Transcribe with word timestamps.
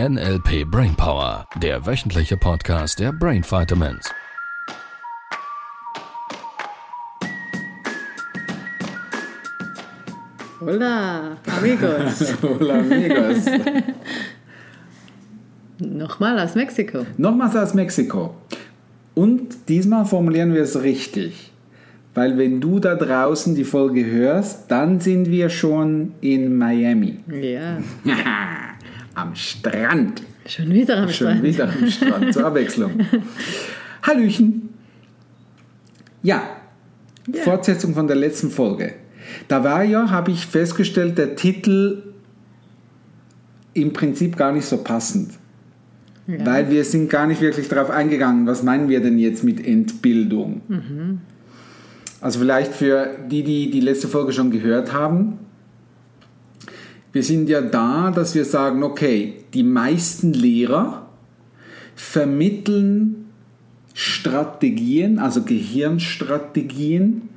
NLP 0.00 0.68
Brainpower, 0.68 1.46
der 1.62 1.86
wöchentliche 1.86 2.36
Podcast 2.36 2.98
der 2.98 3.12
Brain 3.12 3.44
Vitamins. 3.44 4.10
Hola, 10.60 11.36
amigos. 11.46 12.34
Hola, 12.42 12.80
amigos. 12.80 13.44
Nochmal 15.78 16.40
aus 16.40 16.56
Mexiko. 16.56 17.06
Nochmals 17.16 17.54
aus 17.54 17.74
Mexiko. 17.74 18.34
Und 19.14 19.68
diesmal 19.68 20.06
formulieren 20.06 20.54
wir 20.54 20.62
es 20.62 20.82
richtig. 20.82 21.52
Weil 22.14 22.36
wenn 22.36 22.60
du 22.60 22.80
da 22.80 22.96
draußen 22.96 23.54
die 23.54 23.62
Folge 23.62 24.04
hörst, 24.04 24.68
dann 24.72 24.98
sind 24.98 25.30
wir 25.30 25.50
schon 25.50 26.14
in 26.20 26.58
Miami. 26.58 27.20
Ja. 27.28 27.78
am 29.14 29.34
Strand. 29.34 30.22
Schon 30.46 30.70
wieder 30.70 30.98
am 30.98 31.08
Schon 31.08 31.28
Strand. 31.28 31.42
wieder 31.42 31.64
am 31.68 31.90
Strand, 31.90 32.32
zur 32.32 32.44
Abwechslung. 32.46 32.92
Hallöchen. 34.02 34.68
Ja, 36.22 36.42
Ja. 37.32 37.42
Fortsetzung 37.42 37.94
von 37.94 38.06
der 38.06 38.16
letzten 38.16 38.50
Folge. 38.50 38.94
Da 39.48 39.64
war 39.64 39.82
ja, 39.84 40.10
habe 40.10 40.30
ich 40.30 40.46
festgestellt, 40.46 41.16
der 41.16 41.36
Titel 41.36 42.02
im 43.72 43.92
Prinzip 43.92 44.36
gar 44.36 44.52
nicht 44.52 44.66
so 44.66 44.78
passend. 44.78 45.32
Ja. 46.26 46.44
Weil 46.46 46.70
wir 46.70 46.84
sind 46.84 47.10
gar 47.10 47.26
nicht 47.26 47.40
wirklich 47.40 47.68
darauf 47.68 47.90
eingegangen, 47.90 48.46
was 48.46 48.62
meinen 48.62 48.88
wir 48.88 49.00
denn 49.00 49.18
jetzt 49.18 49.44
mit 49.44 49.64
Entbildung. 49.66 50.62
Also 52.20 52.38
vielleicht 52.38 52.72
für 52.72 53.16
die, 53.30 53.42
die 53.42 53.70
die 53.70 53.80
letzte 53.80 54.08
Folge 54.08 54.32
schon 54.32 54.50
gehört 54.50 54.92
haben. 54.92 55.38
Wir 57.14 57.22
sind 57.22 57.48
ja 57.48 57.60
da, 57.62 58.10
dass 58.10 58.34
wir 58.34 58.44
sagen, 58.44 58.82
okay, 58.82 59.34
die 59.54 59.62
meisten 59.62 60.32
Lehrer 60.32 61.06
vermitteln 61.94 63.26
Strategien, 63.94 65.20
also 65.20 65.42
Gehirnstrategien, 65.42 67.28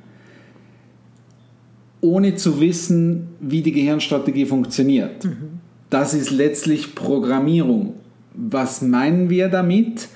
ohne 2.00 2.34
zu 2.34 2.60
wissen, 2.60 3.28
wie 3.38 3.62
die 3.62 3.70
Gehirnstrategie 3.70 4.46
funktioniert. 4.46 5.24
Das 5.90 6.12
ist 6.12 6.32
letztlich 6.32 6.96
Programmierung. 6.96 7.94
Was 8.34 8.82
meinen 8.82 9.30
wir 9.30 9.46
damit? 9.48 10.08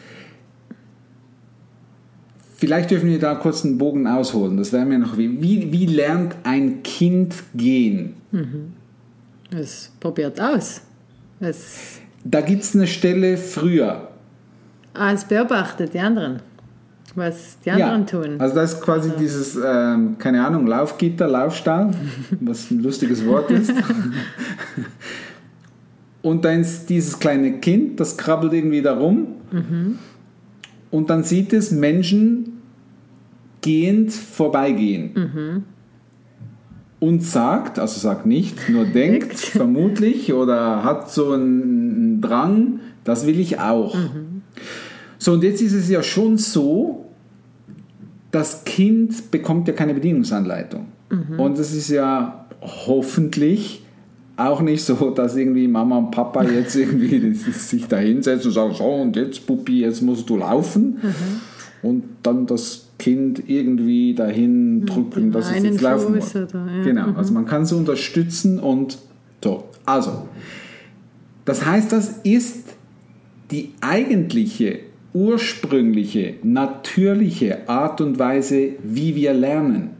Vielleicht 2.56 2.90
dürfen 2.90 3.10
wir 3.10 3.20
da 3.20 3.36
kurz 3.36 3.64
einen 3.64 3.78
Bogen 3.78 4.08
ausholen. 4.08 4.56
Das 4.56 4.72
wäre 4.72 4.84
mir 4.86 4.98
noch 4.98 5.16
wie, 5.16 5.40
wie, 5.40 5.70
wie 5.70 5.86
lernt 5.86 6.34
ein 6.42 6.82
Kind 6.82 7.36
gehen? 7.54 8.14
Es 9.54 9.90
probiert 10.00 10.40
aus. 10.40 10.80
Es, 11.40 12.00
Da 12.24 12.40
gibt 12.40 12.62
es 12.62 12.74
eine 12.74 12.86
Stelle 12.86 13.36
früher. 13.36 14.08
ah, 14.94 15.12
es 15.12 15.24
beobachtet 15.24 15.92
die 15.94 16.00
anderen. 16.00 16.40
Was 17.14 17.58
die 17.62 17.70
anderen 17.70 18.06
tun. 18.06 18.40
Also 18.40 18.54
das 18.54 18.72
ist 18.74 18.80
quasi 18.80 19.10
dieses, 19.18 19.58
ähm, 19.62 20.16
keine 20.18 20.46
Ahnung, 20.46 20.66
Laufgitter, 20.66 21.28
Laufstall, 21.28 21.90
was 22.40 22.70
ein 22.70 22.82
lustiges 22.82 23.26
Wort 23.26 23.50
ist. 23.50 23.70
Und 26.22 26.44
dann 26.44 26.60
ist 26.60 26.88
dieses 26.88 27.18
kleine 27.18 27.58
Kind, 27.58 27.98
das 28.00 28.16
krabbelt 28.16 28.52
irgendwie 28.52 28.80
da 28.80 28.96
rum. 28.96 29.26
Und 30.90 31.10
dann 31.10 31.24
sieht 31.24 31.52
es 31.52 31.72
Menschen 31.72 32.60
gehend 33.60 34.12
vorbeigehen. 34.12 35.64
Und 37.02 37.22
sagt, 37.22 37.80
also 37.80 38.00
sagt 38.00 38.26
nicht, 38.26 38.68
nur 38.68 38.84
denkt, 39.00 39.34
vermutlich, 39.34 40.32
oder 40.32 40.84
hat 40.84 41.10
so 41.10 41.32
einen 41.32 42.20
Drang, 42.20 42.80
das 43.02 43.26
will 43.26 43.40
ich 43.40 43.58
auch. 43.58 43.96
So, 45.18 45.32
und 45.32 45.42
jetzt 45.42 45.60
ist 45.60 45.72
es 45.72 45.88
ja 45.88 46.02
schon 46.02 46.38
so, 46.38 47.06
das 48.30 48.64
Kind 48.64 49.30
bekommt 49.30 49.66
ja 49.66 49.74
keine 49.74 49.94
Bedienungsanleitung. 49.94 50.86
Und 51.36 51.58
es 51.58 51.74
ist 51.74 51.90
ja 51.90 52.46
hoffentlich 52.60 53.82
auch 54.36 54.60
nicht 54.60 54.82
so, 54.84 55.10
dass 55.10 55.36
irgendwie 55.36 55.68
Mama 55.68 55.98
und 55.98 56.10
Papa 56.10 56.42
jetzt 56.44 56.74
irgendwie 56.74 57.34
sich 57.52 57.86
da 57.86 57.98
hinsetzen 57.98 58.48
und 58.48 58.54
sagen, 58.54 58.74
so 58.74 58.84
und 58.84 59.16
jetzt 59.16 59.46
Puppi, 59.46 59.80
jetzt 59.80 60.02
musst 60.02 60.28
du 60.30 60.36
laufen. 60.36 60.98
Und 61.82 62.04
dann 62.22 62.46
das 62.46 62.88
Kind 63.02 63.42
irgendwie 63.48 64.14
dahin 64.14 64.86
drücken, 64.86 65.32
dass 65.32 65.50
es 65.50 65.64
jetzt 65.64 65.80
laufen 65.80 66.14
muss. 66.14 66.32
ja. 66.34 66.46
Genau, 66.84 67.12
also 67.16 67.34
man 67.34 67.46
kann 67.46 67.66
sie 67.66 67.74
unterstützen 67.74 68.60
und 68.60 68.96
so. 69.42 69.64
Also, 69.84 70.28
das 71.44 71.66
heißt, 71.66 71.90
das 71.90 72.20
ist 72.22 72.76
die 73.50 73.70
eigentliche, 73.80 74.78
ursprüngliche, 75.14 76.34
natürliche 76.44 77.68
Art 77.68 78.00
und 78.00 78.20
Weise, 78.20 78.68
wie 78.84 79.16
wir 79.16 79.34
lernen. 79.34 79.90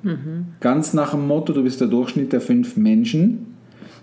Ganz 0.61 0.95
nach 0.95 1.11
dem 1.11 1.27
Motto, 1.27 1.53
du 1.53 1.65
bist 1.65 1.81
der 1.81 1.89
Durchschnitt 1.89 2.33
der 2.33 2.41
fünf 2.41 2.77
Menschen, 2.77 3.47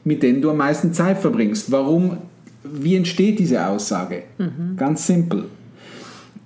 mit 0.04 0.24
denen 0.24 0.42
du 0.42 0.50
am 0.50 0.58
meisten 0.58 0.92
Zeit 0.92 1.20
verbringst. 1.20 1.72
Warum? 1.72 2.18
Wie 2.66 2.98
entsteht 2.98 3.40
diese 3.40 3.66
Aussage? 3.66 4.24
Ganz 4.76 5.08
simpel. 5.08 5.46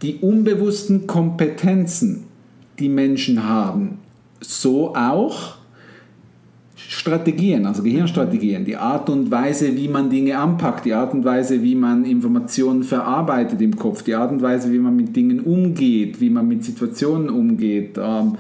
Die 0.04 0.18
unbewussten 0.18 1.08
Kompetenzen, 1.08 2.26
die 2.80 2.90
Menschen 2.90 3.48
haben, 3.48 4.00
so 4.42 4.96
auch 4.96 5.56
Strategien, 6.76 7.66
also 7.66 7.82
Gehirnstrategien, 7.82 8.66
die 8.66 8.76
Art 8.76 9.10
und 9.10 9.32
Weise, 9.32 9.76
wie 9.76 9.88
man 9.88 10.10
Dinge 10.10 10.38
anpackt, 10.38 10.86
die 10.86 10.94
Art 10.94 11.14
und 11.14 11.24
Weise, 11.26 11.62
wie 11.64 11.76
man 11.76 12.06
Informationen 12.06 12.84
verarbeitet 12.84 13.62
im 13.62 13.76
Kopf, 13.76 14.04
die 14.04 14.16
Art 14.16 14.32
und 14.32 14.42
Weise, 14.42 14.72
wie 14.72 14.80
man 14.80 14.96
mit 14.96 15.16
Dingen 15.16 15.40
umgeht, 15.40 16.20
wie 16.20 16.30
man 16.30 16.48
mit 16.48 16.64
Situationen 16.64 17.30
umgeht. 17.30 17.98
Ähm, 17.98 18.36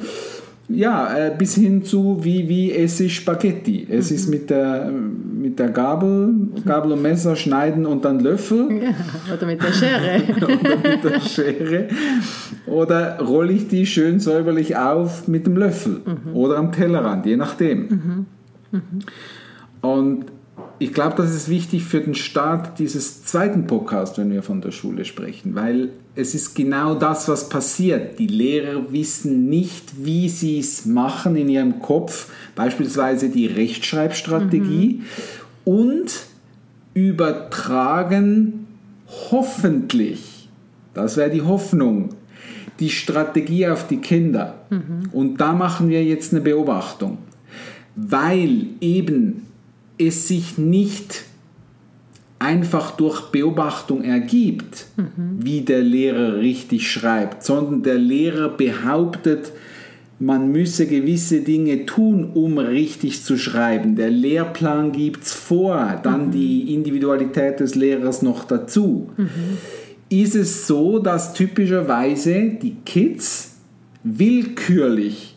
ja, 0.73 1.16
äh, 1.16 1.35
bis 1.38 1.56
hin 1.56 1.84
zu, 1.84 2.19
wie, 2.22 2.50
wie 2.50 2.72
esse 2.72 3.06
ich 3.06 3.16
Spaghetti. 3.16 3.88
Es 3.89 4.11
ist 4.11 4.29
mit 4.29 4.50
der, 4.50 4.91
mit 4.91 5.59
der 5.59 5.69
Gabel, 5.69 6.34
Gabel 6.66 6.94
und 6.94 7.01
Messer 7.01 7.35
schneiden 7.35 7.85
und 7.85 8.06
dann 8.06 8.19
Löffel 8.19 8.81
Ja, 8.81 9.33
oder 9.33 9.45
mit 9.45 9.62
der 9.62 9.73
Schere. 9.73 10.22
oder 10.38 10.78
mit 10.78 11.03
der 11.03 11.19
Schere. 11.22 11.88
Oder 12.66 13.19
rolle 13.19 13.53
ich 13.53 13.67
die 13.67 13.85
schön 13.85 14.19
säuberlich 14.19 14.78
auf 14.78 15.28
mit 15.28 15.45
dem 15.45 15.57
Löffel 15.57 16.01
oder 16.33 16.57
am 16.57 16.72
Tellerrand, 16.72 17.25
je 17.25 17.38
nachdem. 17.38 18.25
Und 19.81 20.25
ich 20.79 20.94
glaube, 20.94 21.16
das 21.17 21.33
ist 21.33 21.50
wichtig 21.50 21.83
für 21.83 22.01
den 22.01 22.16
Start 22.16 22.79
dieses 22.79 23.23
zweiten 23.23 23.67
Podcasts, 23.67 24.17
wenn 24.17 24.31
wir 24.31 24.44
von 24.44 24.62
der 24.62 24.72
Schule 24.72 25.06
sprechen, 25.06 25.56
weil 25.56 25.89
es 26.16 26.35
ist 26.35 26.56
genau 26.56 26.96
das, 26.96 27.28
was 27.28 27.50
passiert. 27.50 28.19
Die 28.19 28.28
Lehrer 28.28 28.91
wissen 28.91 29.50
nicht, 29.50 30.06
wie 30.06 30.29
sie 30.29 30.59
es 30.59 30.85
machen 30.85 31.35
in 31.35 31.50
ihrem 31.50 31.79
Kopf, 31.79 32.29
beispielsweise 32.56 33.29
die 33.29 33.47
Rechtschreibstrategie, 33.47 35.01
und 35.66 36.12
übertragen 36.94 38.68
hoffentlich, 39.31 40.50
das 40.94 41.18
wäre 41.18 41.31
die 41.31 41.41
Hoffnung, 41.41 42.09
die 42.80 42.90
Strategie 42.90 43.68
auf 43.68 43.88
die 43.88 43.97
Kinder. 43.97 44.66
Und 45.12 45.38
da 45.38 45.53
machen 45.53 45.90
wir 45.90 46.03
jetzt 46.03 46.34
eine 46.34 46.41
Beobachtung, 46.41 47.18
weil 47.95 48.68
eben 48.81 49.47
es 49.97 50.28
sich 50.28 50.57
nicht 50.57 51.24
einfach 52.44 52.92
durch 52.92 53.22
Beobachtung 53.31 54.04
ergibt, 54.04 54.88
wie 55.40 55.62
der 55.62 55.81
Lehrer 55.81 56.38
richtig 56.38 56.92
schreibt, 56.92 57.44
sondern 57.44 57.84
der 57.84 57.98
Lehrer 57.98 58.50
behauptet, 58.50 59.54
man 60.20 60.52
müsse 60.52 60.86
gewisse 60.86 61.42
Dinge 61.42 61.86
tun, 61.86 62.31
um 62.34 62.58
richtig 62.58 63.24
zu 63.24 63.38
schreiben. 63.38 63.96
Der 63.96 64.09
Lehrplan 64.09 64.92
gibt 64.92 65.24
es 65.24 65.31
vor, 65.31 66.00
dann 66.04 66.31
die 66.31 66.74
Individualität 66.74 67.62
des 67.62 67.75
Lehrers 67.75 68.22
noch 68.22 68.44
dazu. 68.44 69.10
Ist 70.10 70.36
es 70.36 70.68
so, 70.68 71.00
dass 71.00 71.34
typischerweise 71.34 72.51
die 72.62 72.75
Kids 72.86 73.56
willkürlich 74.04 75.32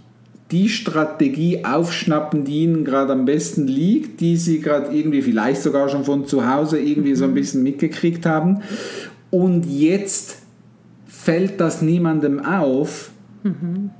die 0.52 0.68
Strategie 0.68 1.64
aufschnappen, 1.64 2.44
die 2.44 2.62
ihnen 2.62 2.84
gerade 2.84 3.12
am 3.12 3.24
besten 3.24 3.66
liegt, 3.66 4.20
die 4.20 4.36
sie 4.36 4.60
gerade 4.60 4.96
irgendwie 4.96 5.22
vielleicht 5.22 5.62
sogar 5.62 5.88
schon 5.88 6.04
von 6.04 6.26
zu 6.26 6.48
Hause 6.48 6.78
irgendwie 6.78 7.14
so 7.14 7.24
ein 7.24 7.34
bisschen 7.34 7.62
mitgekriegt 7.62 8.26
haben. 8.26 8.62
Und 9.30 9.66
jetzt 9.66 10.38
fällt 11.06 11.60
das 11.60 11.82
niemandem 11.82 12.44
auf, 12.44 13.10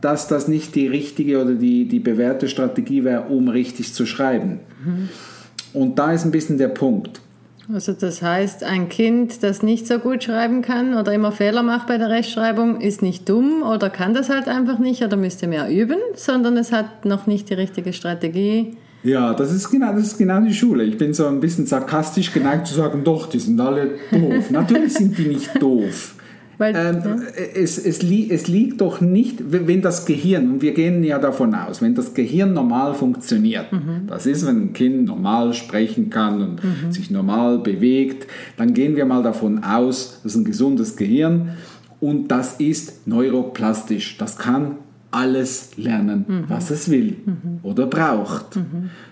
dass 0.00 0.28
das 0.28 0.48
nicht 0.48 0.74
die 0.74 0.88
richtige 0.88 1.40
oder 1.40 1.54
die, 1.54 1.86
die 1.86 2.00
bewährte 2.00 2.48
Strategie 2.48 3.04
wäre, 3.04 3.22
um 3.24 3.48
richtig 3.48 3.94
zu 3.94 4.06
schreiben. 4.06 4.60
Und 5.72 5.98
da 5.98 6.12
ist 6.12 6.24
ein 6.24 6.30
bisschen 6.30 6.58
der 6.58 6.68
Punkt. 6.68 7.20
Also 7.72 7.92
das 7.92 8.22
heißt, 8.22 8.62
ein 8.62 8.88
Kind, 8.88 9.42
das 9.42 9.62
nicht 9.62 9.88
so 9.88 9.98
gut 9.98 10.22
schreiben 10.22 10.62
kann 10.62 10.94
oder 10.94 11.12
immer 11.12 11.32
Fehler 11.32 11.62
macht 11.62 11.88
bei 11.88 11.98
der 11.98 12.10
Rechtschreibung, 12.10 12.80
ist 12.80 13.02
nicht 13.02 13.28
dumm 13.28 13.62
oder 13.62 13.90
kann 13.90 14.14
das 14.14 14.30
halt 14.30 14.46
einfach 14.46 14.78
nicht 14.78 15.02
oder 15.02 15.16
müsste 15.16 15.48
mehr 15.48 15.68
üben, 15.68 15.98
sondern 16.14 16.56
es 16.56 16.70
hat 16.70 17.04
noch 17.04 17.26
nicht 17.26 17.50
die 17.50 17.54
richtige 17.54 17.92
Strategie. 17.92 18.76
Ja, 19.02 19.34
das 19.34 19.52
ist, 19.52 19.70
genau, 19.70 19.92
das 19.92 20.02
ist 20.02 20.18
genau 20.18 20.40
die 20.40 20.54
Schule. 20.54 20.84
Ich 20.84 20.98
bin 20.98 21.14
so 21.14 21.26
ein 21.26 21.40
bisschen 21.40 21.66
sarkastisch 21.66 22.32
geneigt 22.32 22.66
zu 22.66 22.74
sagen, 22.74 23.04
doch, 23.04 23.28
die 23.28 23.38
sind 23.38 23.60
alle 23.60 23.98
doof. 24.10 24.50
Natürlich 24.50 24.94
sind 24.94 25.16
die 25.18 25.28
nicht 25.28 25.50
doof. 25.60 26.15
Weil, 26.58 26.74
Ähm, 26.74 27.02
ja. 27.04 27.16
es, 27.54 27.78
es, 27.78 28.02
li 28.02 28.28
es 28.30 28.46
liegt 28.48 28.80
doch 28.80 29.00
nicht, 29.00 29.42
wenn 29.48 29.82
das 29.82 30.06
Gehirn, 30.06 30.52
und 30.52 30.62
wir 30.62 30.72
gehen 30.72 31.04
ja 31.04 31.18
davon 31.18 31.54
aus, 31.54 31.82
wenn 31.82 31.94
das 31.94 32.14
Gehirn 32.14 32.54
normal 32.54 32.94
funktioniert, 32.94 33.66
das 34.06 34.26
ist, 34.26 34.46
wenn 34.46 34.56
ein 34.56 34.72
Kind 34.72 35.04
normal 35.04 35.52
sprechen 35.52 36.10
kann 36.10 36.42
und 36.42 36.92
sich 36.92 37.10
normal 37.10 37.58
bewegt, 37.58 38.26
dann 38.56 38.72
gehen 38.74 38.96
wir 38.96 39.04
mal 39.04 39.22
davon 39.22 39.62
aus, 39.64 40.20
das 40.22 40.32
ist 40.32 40.40
ein 40.40 40.44
gesundes 40.44 40.96
Gehirn 40.96 41.50
und 42.00 42.28
das 42.28 42.54
ist 42.54 43.06
neuroplastisch. 43.06 44.16
Das 44.18 44.38
kann 44.38 44.76
alles 45.10 45.76
lernen, 45.76 46.44
was 46.48 46.70
es 46.70 46.90
will 46.90 47.16
oder 47.62 47.86
braucht. 47.86 48.58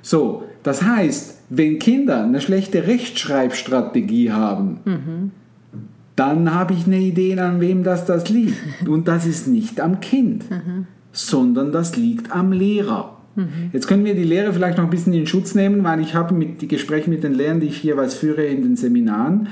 So, 0.03 0.45
das 0.63 0.83
heißt, 0.83 1.39
wenn 1.51 1.79
Kinder 1.79 2.25
eine 2.25 2.41
schlechte 2.41 2.87
Rechtschreibstrategie 2.87 4.33
haben, 4.33 5.31
dann 6.17 6.55
habe 6.55 6.75
ich 6.75 6.87
eine 6.87 6.99
Idee, 6.99 7.39
an 7.39 7.61
wem 7.61 7.83
das, 7.83 8.07
das 8.07 8.29
liegt. 8.29 8.89
Und 8.89 9.09
das 9.09 9.27
ist 9.27 9.49
nicht 9.49 9.81
am 9.81 10.01
Kind, 10.01 10.45
sondern 11.13 11.73
das 11.73 11.97
liegt 11.97 12.33
am 12.33 12.53
Lehrer. 12.53 13.17
Jetzt 13.73 13.89
können 13.89 14.05
wir 14.05 14.15
die 14.15 14.23
Lehrer 14.23 14.53
vielleicht 14.53 14.79
noch 14.79 14.85
ein 14.85 14.91
bisschen 14.91 15.13
in 15.13 15.27
Schutz 15.27 15.57
nehmen, 15.57 15.83
weil 15.83 16.01
ich 16.01 16.15
habe 16.15 16.35
mit 16.35 16.63
die 16.63 16.69
Gespräche 16.69 17.11
mit 17.11 17.25
den 17.25 17.35
Lehrern, 17.35 17.59
die 17.59 17.67
ich 17.67 17.83
jeweils 17.83 18.15
führe 18.15 18.45
in 18.45 18.63
den 18.63 18.77
Seminaren, 18.77 19.49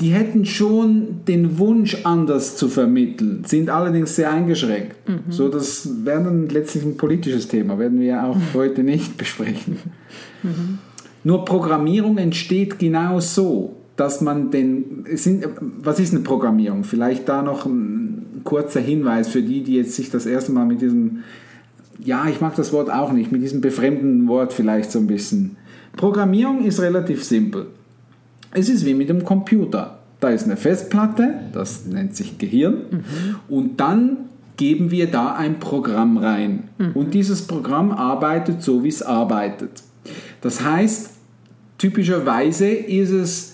die 0.00 0.10
hätten 0.10 0.44
schon 0.44 1.24
den 1.26 1.58
Wunsch, 1.58 1.98
anders 2.04 2.56
zu 2.56 2.68
vermitteln, 2.68 3.44
sind 3.44 3.70
allerdings 3.70 4.16
sehr 4.16 4.30
eingeschränkt. 4.30 4.96
So, 5.28 5.48
das 5.48 5.88
wäre 6.04 6.24
dann 6.24 6.48
letztlich 6.48 6.84
ein 6.84 6.96
politisches 6.96 7.48
Thema, 7.48 7.78
werden 7.78 8.00
wir 8.00 8.22
auch 8.24 8.36
heute 8.54 8.82
nicht 8.82 9.16
besprechen. 9.16 9.78
Nur 11.24 11.44
Programmierung 11.44 12.18
entsteht 12.18 12.78
genau 12.78 13.18
so, 13.20 13.76
dass 13.96 14.20
man 14.20 14.50
den. 14.50 15.04
Sind, 15.14 15.46
was 15.60 16.00
ist 16.00 16.12
eine 16.12 16.22
Programmierung? 16.22 16.84
Vielleicht 16.84 17.28
da 17.28 17.42
noch 17.42 17.66
ein 17.66 18.40
kurzer 18.44 18.80
Hinweis 18.80 19.28
für 19.28 19.42
die, 19.42 19.62
die 19.62 19.76
jetzt 19.76 19.94
sich 19.94 20.10
das 20.10 20.26
erste 20.26 20.52
Mal 20.52 20.66
mit 20.66 20.80
diesem. 20.80 21.20
Ja, 22.02 22.26
ich 22.28 22.40
mag 22.40 22.56
das 22.56 22.72
Wort 22.72 22.90
auch 22.90 23.12
nicht, 23.12 23.30
mit 23.30 23.42
diesem 23.42 23.60
befremdenden 23.60 24.26
Wort 24.26 24.52
vielleicht 24.52 24.90
so 24.90 24.98
ein 24.98 25.06
bisschen. 25.06 25.56
Programmierung 25.96 26.64
ist 26.64 26.80
relativ 26.80 27.24
simpel. 27.24 27.66
Es 28.52 28.68
ist 28.68 28.84
wie 28.84 28.94
mit 28.94 29.08
dem 29.08 29.24
Computer. 29.24 29.98
Da 30.20 30.30
ist 30.30 30.44
eine 30.44 30.56
Festplatte, 30.56 31.34
das 31.52 31.86
nennt 31.86 32.16
sich 32.16 32.38
Gehirn, 32.38 33.04
und 33.48 33.78
dann 33.78 34.16
geben 34.56 34.90
wir 34.90 35.10
da 35.10 35.34
ein 35.34 35.58
Programm 35.60 36.16
rein. 36.16 36.64
Und 36.94 37.14
dieses 37.14 37.42
Programm 37.42 37.90
arbeitet 37.90 38.62
so, 38.62 38.82
wie 38.84 38.88
es 38.88 39.02
arbeitet. 39.02 39.82
Das 40.40 40.64
heißt, 40.64 41.10
typischerweise 41.78 42.68
ist 42.68 43.10
es 43.10 43.53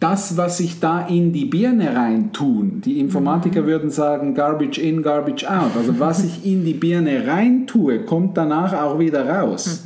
das, 0.00 0.36
was 0.36 0.58
sich 0.58 0.78
da 0.78 1.06
in 1.06 1.32
die 1.32 1.46
Birne 1.46 1.96
rein 1.96 2.32
tun. 2.32 2.82
Die 2.84 3.00
Informatiker 3.00 3.66
würden 3.66 3.90
sagen, 3.90 4.34
garbage 4.34 4.78
in, 4.78 5.02
garbage 5.02 5.44
out. 5.46 5.70
Also 5.76 5.98
was 5.98 6.22
ich 6.22 6.44
in 6.44 6.64
die 6.64 6.74
Birne 6.74 7.26
rein 7.26 7.66
tue, 7.66 8.00
kommt 8.00 8.36
danach 8.36 8.74
auch 8.74 8.98
wieder 8.98 9.26
raus. 9.26 9.84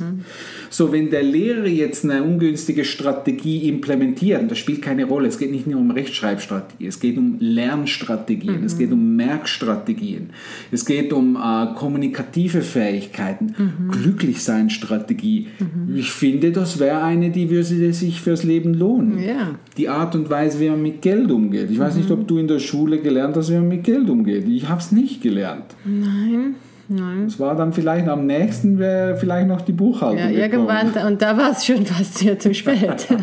So, 0.73 0.93
wenn 0.93 1.09
der 1.09 1.21
Lehrer 1.21 1.67
jetzt 1.67 2.05
eine 2.05 2.23
ungünstige 2.23 2.85
Strategie 2.85 3.67
implementiert, 3.67 4.49
das 4.49 4.57
spielt 4.57 4.81
keine 4.81 5.03
Rolle, 5.03 5.27
es 5.27 5.37
geht 5.37 5.51
nicht 5.51 5.67
nur 5.67 5.81
um 5.81 5.91
Rechtschreibstrategie, 5.91 6.87
es 6.87 6.99
geht 7.01 7.17
um 7.17 7.35
Lernstrategien, 7.39 8.63
es 8.63 8.77
geht 8.77 8.93
um 8.93 9.17
Merkstrategien, 9.17 10.29
es 10.71 10.85
geht 10.85 11.11
um 11.11 11.35
äh, 11.35 11.75
kommunikative 11.75 12.61
Fähigkeiten, 12.61 13.53
Glücklichseinstrategie. 13.91 15.47
Ich 15.93 16.11
finde, 16.11 16.51
das 16.53 16.79
wäre 16.79 17.03
eine, 17.03 17.31
die 17.31 17.49
würde 17.49 17.93
sich 17.93 18.21
fürs 18.21 18.43
Leben 18.43 18.73
lohnen. 18.73 19.19
Ja. 19.21 19.59
Die 19.77 19.89
Art 19.89 20.15
und 20.15 20.29
Weise, 20.29 20.61
wie 20.61 20.69
man 20.69 20.81
mit 20.81 21.01
Geld 21.01 21.31
umgeht. 21.31 21.69
Ich 21.69 21.79
weiß 21.79 21.95
nicht, 21.95 22.09
ob 22.11 22.27
du 22.27 22.37
in 22.37 22.47
der 22.47 22.59
Schule 22.59 22.99
gelernt 22.99 23.35
hast, 23.35 23.49
wie 23.49 23.55
man 23.55 23.67
mit 23.67 23.83
Geld 23.83 24.09
umgeht. 24.09 24.47
Ich 24.47 24.69
habe 24.69 24.79
es 24.79 24.93
nicht 24.93 25.21
gelernt. 25.21 25.65
Nein, 25.83 26.55
nein. 26.87 27.25
Es 27.25 27.39
war 27.39 27.55
dann 27.55 27.73
vielleicht 27.73 28.07
am 28.07 28.25
nächsten, 28.25 28.79
wäre 28.79 29.15
vielleicht 29.15 29.47
noch 29.47 29.61
die 29.61 29.71
Buchhaltung. 29.71 30.17
Ja, 30.17 30.47
gekommen. 30.47 30.69
irgendwann, 30.69 31.07
und 31.07 31.21
da 31.21 31.37
war 31.37 31.51
es 31.51 31.65
schon 31.65 31.85
fast 31.85 32.21
wieder 32.21 32.39
zu 32.39 32.53
spät. 32.53 33.07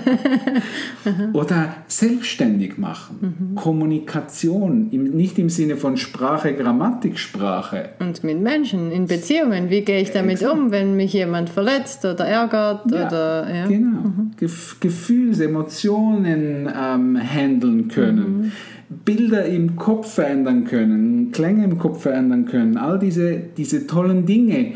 Oder 1.32 1.74
selbstständig 1.86 2.78
machen. 2.78 3.54
Kommunikation, 3.54 4.88
im, 4.90 5.04
nicht 5.04 5.38
im 5.38 5.48
Sinne 5.48 5.76
von 5.76 5.96
Sprache, 5.96 6.54
Grammatiksprache. 6.54 7.90
Und 8.00 8.24
mit 8.24 8.40
Menschen, 8.40 8.90
in 8.90 9.06
Beziehungen, 9.06 9.70
wie 9.70 9.82
gehe 9.82 10.00
ich 10.00 10.10
damit 10.10 10.42
um, 10.42 10.70
wenn 10.70 10.96
mich 10.96 11.12
jemand 11.12 11.50
verletzt 11.50 12.04
oder 12.04 12.26
ärgert 12.26 12.86
oder 12.86 13.46
ja. 13.52 13.66
Genau. 13.66 14.12
Gef 14.36 14.76
Gefühls-, 14.80 15.40
Emotionen 15.40 16.68
ähm, 16.68 17.18
handeln 17.18 17.88
können. 17.88 18.52
Bilder 18.88 19.44
im 19.44 19.76
Kopf 19.76 20.14
verändern 20.14 20.64
können, 20.64 21.30
Klänge 21.32 21.64
im 21.64 21.78
Kopf 21.78 22.02
verändern 22.02 22.46
können, 22.46 22.76
all 22.76 22.98
diese, 22.98 23.36
diese 23.56 23.86
tollen 23.86 24.24
Dinge. 24.24 24.72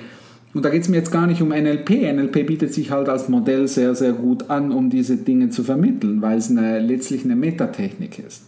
Und 0.55 0.67
da 0.67 0.69
geht 0.69 0.83
es 0.83 0.91
mir 0.91 0.99
jetzt 0.99 1.11
gar 1.11 1.27
nicht 1.27 1.41
um 1.41 1.49
NLP. 1.49 1.91
NLP 2.13 2.47
bietet 2.47 2.75
sich 2.75 2.91
halt 2.91 3.09
als 3.09 3.31
Modell 3.31 3.67
sehr, 3.69 3.95
sehr 3.95 4.13
gut 4.13 4.51
an, 4.51 4.71
um 4.71 4.91
diese 4.91 5.17
Dinge 5.17 5.49
zu 5.49 5.65
vermitteln, 5.65 6.21
weil 6.21 6.37
es 6.37 6.51
eine, 6.51 6.79
letztlich 6.79 7.25
eine 7.25 7.37
Metatechnik 7.37 8.19
ist. 8.19 8.45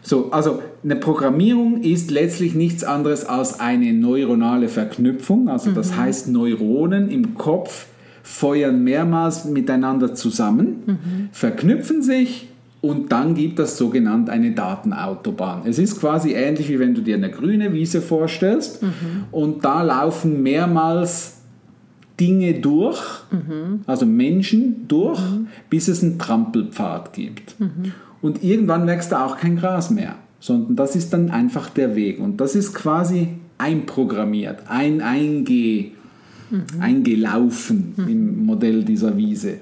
So, 0.00 0.30
also 0.30 0.62
eine 0.82 0.96
Programmierung 0.96 1.82
ist 1.82 2.10
letztlich 2.10 2.54
nichts 2.54 2.82
anderes 2.82 3.26
als 3.26 3.60
eine 3.60 3.92
neuronale 3.92 4.68
Verknüpfung. 4.68 5.50
Also 5.50 5.72
das 5.72 5.96
heißt, 5.98 6.28
Neuronen 6.28 7.10
im 7.10 7.34
Kopf 7.34 7.88
feuern 8.22 8.82
mehrmals 8.82 9.44
miteinander 9.44 10.14
zusammen, 10.14 11.28
verknüpfen 11.32 12.02
sich 12.02 12.48
und 12.80 13.10
dann 13.10 13.34
gibt 13.34 13.58
das 13.58 13.76
sogenannt 13.76 14.30
eine 14.30 14.52
Datenautobahn. 14.52 15.62
Es 15.64 15.78
ist 15.78 15.98
quasi 16.00 16.32
ähnlich 16.32 16.68
wie 16.68 16.78
wenn 16.78 16.94
du 16.94 17.00
dir 17.02 17.16
eine 17.16 17.30
grüne 17.30 17.72
Wiese 17.72 18.00
vorstellst 18.00 18.80
und 19.32 19.64
da 19.64 19.82
laufen 19.82 20.42
mehrmals 20.42 21.38
Dinge 22.20 22.54
durch, 22.54 23.00
also 23.86 24.06
Menschen 24.06 24.86
durch, 24.88 25.20
bis 25.70 25.88
es 25.88 26.02
einen 26.02 26.18
Trampelpfad 26.18 27.12
gibt. 27.12 27.56
Und 28.20 28.42
irgendwann 28.42 28.86
wächst 28.86 29.12
da 29.12 29.24
auch 29.26 29.36
kein 29.36 29.56
Gras 29.56 29.90
mehr, 29.90 30.16
sondern 30.40 30.76
das 30.76 30.96
ist 30.96 31.12
dann 31.12 31.30
einfach 31.30 31.70
der 31.70 31.94
Weg. 31.96 32.20
Und 32.20 32.40
das 32.40 32.54
ist 32.54 32.74
quasi 32.74 33.28
einprogrammiert, 33.58 34.62
ein 34.68 35.00
einge, 35.00 35.86
eingelaufen 36.80 37.94
im 38.08 38.46
Modell 38.46 38.84
dieser 38.84 39.16
Wiese. 39.16 39.58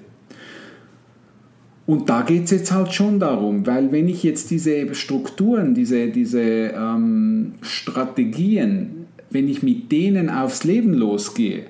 Und 1.87 2.09
da 2.09 2.23
geht 2.23 2.44
es 2.44 2.50
jetzt 2.50 2.73
halt 2.73 2.93
schon 2.93 3.21
darum, 3.21 3.64
weil 3.66 3.93
wenn 3.93 4.09
ich 4.09 4.25
jetzt 4.25 4.50
diese 4.50 4.93
Strukturen, 4.95 5.75
diese, 5.75 6.09
diese 6.09 6.40
ähm, 6.43 7.55
Strategien, 7.62 9.07
wenn 9.31 9.49
ich 9.49 9.62
mit 9.62 9.93
denen 9.93 10.28
aufs 10.28 10.64
Leben 10.64 10.95
losgehe, 10.95 11.66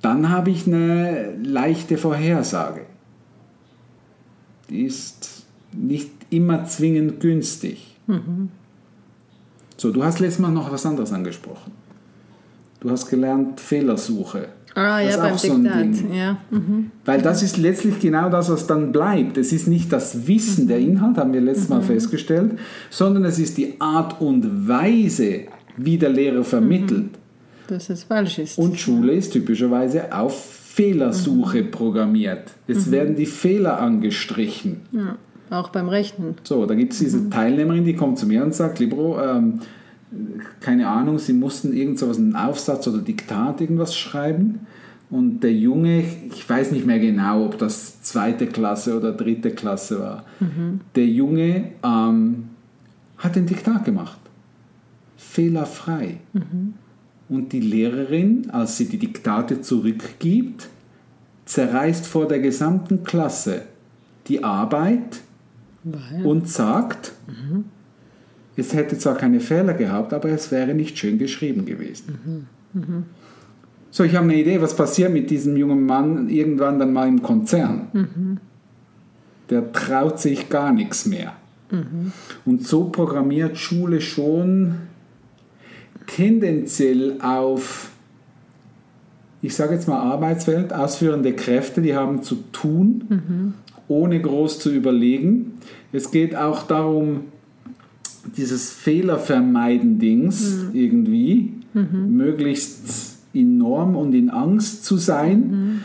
dann 0.00 0.30
habe 0.30 0.50
ich 0.50 0.66
eine 0.66 1.36
leichte 1.42 1.98
Vorhersage. 1.98 2.82
Die 4.70 4.82
ist 4.82 5.44
nicht 5.72 6.10
immer 6.30 6.64
zwingend 6.64 7.20
günstig. 7.20 7.96
So, 9.76 9.92
du 9.92 10.02
hast 10.02 10.20
letztes 10.20 10.40
Mal 10.40 10.50
noch 10.50 10.72
was 10.72 10.86
anderes 10.86 11.12
angesprochen. 11.12 11.72
Du 12.80 12.90
hast 12.90 13.08
gelernt 13.08 13.60
Fehlersuche. 13.60 14.48
Ah 14.74 15.02
Das 15.02 15.16
ja, 15.16 15.22
beim 15.22 15.38
so 15.38 15.56
Diktat. 15.56 16.14
Ja. 16.14 16.38
Mhm. 16.50 16.90
Weil 17.04 17.22
das 17.22 17.42
ist 17.42 17.56
letztlich 17.56 17.98
genau 18.00 18.28
das, 18.30 18.50
was 18.50 18.66
dann 18.66 18.92
bleibt. 18.92 19.36
Es 19.36 19.52
ist 19.52 19.66
nicht 19.66 19.92
das 19.92 20.26
Wissen, 20.26 20.68
der 20.68 20.78
Inhalt, 20.78 21.16
haben 21.16 21.32
wir 21.32 21.40
letztes 21.40 21.68
Mal 21.68 21.82
festgestellt, 21.82 22.52
sondern 22.90 23.24
es 23.24 23.38
ist 23.38 23.58
die 23.58 23.74
Art 23.80 24.20
und 24.20 24.68
Weise, 24.68 25.40
wie 25.76 25.98
der 25.98 26.10
Lehrer 26.10 26.44
vermittelt. 26.44 27.10
Dass 27.66 27.90
es 27.90 28.04
falsch 28.04 28.38
ist. 28.38 28.58
Und 28.58 28.78
Schule 28.78 29.12
ist 29.12 29.32
typischerweise 29.32 30.12
auf 30.12 30.54
Fehlersuche 30.78 31.64
programmiert. 31.64 32.52
Es 32.66 32.90
werden 32.90 33.16
die 33.16 33.26
Fehler 33.26 33.80
angestrichen. 33.80 34.82
ja. 34.92 35.16
Auch 35.50 35.70
beim 35.70 35.88
Rechnen. 35.88 36.34
So, 36.42 36.66
da 36.66 36.74
gibt 36.74 36.92
es 36.92 36.98
diese 36.98 37.30
Teilnehmerin, 37.30 37.82
die 37.82 37.94
kommt 37.94 38.18
zu 38.18 38.26
mir 38.26 38.44
und 38.44 38.54
sagt, 38.54 38.80
Libro, 38.80 39.18
ähm, 39.18 39.60
keine 40.60 40.88
Ahnung, 40.88 41.18
sie 41.18 41.32
mussten 41.32 41.72
irgend 41.72 41.98
sowas, 41.98 42.18
einen 42.18 42.36
Aufsatz 42.36 42.86
oder 42.88 42.98
Diktat 42.98 43.60
irgendwas 43.60 43.96
schreiben. 43.96 44.66
Und 45.10 45.40
der 45.40 45.54
Junge, 45.54 46.04
ich 46.28 46.48
weiß 46.48 46.72
nicht 46.72 46.86
mehr 46.86 46.98
genau, 46.98 47.46
ob 47.46 47.58
das 47.58 48.02
zweite 48.02 48.46
Klasse 48.46 48.96
oder 48.96 49.12
dritte 49.12 49.50
Klasse 49.52 50.00
war, 50.00 50.24
der 50.94 51.06
Junge 51.06 51.72
ähm, 51.82 52.50
hat 53.16 53.36
ein 53.36 53.46
Diktat 53.46 53.84
gemacht. 53.84 54.18
Fehlerfrei. 55.16 56.18
Und 57.28 57.52
die 57.52 57.60
Lehrerin, 57.60 58.50
als 58.50 58.76
sie 58.76 58.86
die 58.86 58.98
Diktate 58.98 59.60
zurückgibt, 59.60 60.68
zerreißt 61.46 62.06
vor 62.06 62.28
der 62.28 62.40
gesamten 62.40 63.02
Klasse 63.02 63.62
die 64.26 64.44
Arbeit 64.44 65.20
Weil, 65.84 66.26
und 66.26 66.48
sagt, 66.48 67.12
es 68.58 68.74
hätte 68.74 68.98
zwar 68.98 69.14
keine 69.14 69.40
Fehler 69.40 69.74
gehabt, 69.74 70.12
aber 70.12 70.28
es 70.30 70.50
wäre 70.50 70.74
nicht 70.74 70.98
schön 70.98 71.18
geschrieben 71.18 71.64
gewesen. 71.64 72.46
So, 73.90 74.04
ich 74.04 74.14
habe 74.16 74.24
eine 74.24 74.36
Idee, 74.36 74.60
was 74.60 74.76
passiert 74.76 75.12
mit 75.12 75.30
diesem 75.30 75.56
jungen 75.56 75.86
Mann 75.86 76.28
irgendwann 76.28 76.78
dann 76.78 76.92
mal 76.92 77.08
im 77.08 77.22
Konzern. 77.22 78.40
Der 79.48 79.72
traut 79.72 80.18
sich 80.18 80.48
gar 80.48 80.72
nichts 80.72 81.06
mehr. 81.06 81.34
Und 82.44 82.66
so 82.66 82.86
programmiert 82.86 83.58
Schule 83.58 84.00
schon 84.00 84.74
tendenziell 86.06 87.18
auf, 87.22 87.90
ich 89.40 89.54
sage 89.54 89.74
jetzt 89.74 89.86
mal 89.86 90.00
Arbeitswelt, 90.00 90.72
ausführende 90.72 91.32
Kräfte, 91.32 91.80
die 91.80 91.94
haben 91.94 92.22
zu 92.22 92.36
tun, 92.50 93.54
ohne 93.86 94.20
groß 94.20 94.58
zu 94.58 94.72
überlegen. 94.72 95.58
Es 95.92 96.10
geht 96.10 96.34
auch 96.34 96.64
darum, 96.64 97.20
dieses 98.36 98.72
Fehlervermeiden-Dings 98.72 100.66
irgendwie 100.72 101.54
möglichst 102.08 103.18
in 103.32 103.58
Norm 103.58 103.96
und 103.96 104.14
in 104.14 104.30
Angst 104.30 104.84
zu 104.84 104.96
sein, 104.96 105.84